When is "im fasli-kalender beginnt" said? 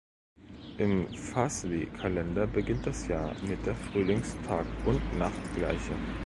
0.79-2.87